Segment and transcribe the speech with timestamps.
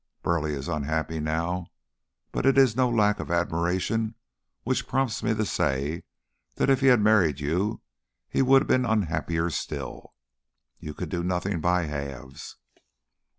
[0.23, 1.67] Burleigh is unhappy now,
[2.31, 4.15] but it is no lack of admiration
[4.63, 6.01] which prompts me to say
[6.55, 7.81] that if he had married you
[8.27, 10.15] he would have been unhappier still.
[10.79, 12.57] You could do nothing by halves.